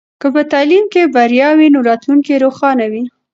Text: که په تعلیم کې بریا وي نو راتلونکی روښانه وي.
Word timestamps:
که 0.21 0.27
په 0.35 0.41
تعلیم 0.51 0.85
کې 0.93 1.03
بریا 1.15 1.49
وي 1.57 1.67
نو 1.73 1.79
راتلونکی 1.89 2.35
روښانه 2.43 2.85
وي. 2.91 3.03